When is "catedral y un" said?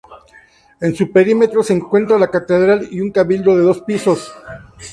2.31-3.11